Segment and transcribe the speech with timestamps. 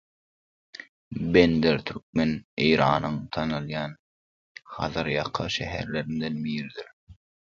[1.35, 2.31] Bender Türkmen
[2.67, 3.95] Eýranyň tanalýan
[4.79, 6.91] Hazarýaka şäherlerinden biridir